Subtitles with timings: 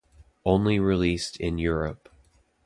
[0.43, 2.09] Only released in Europe.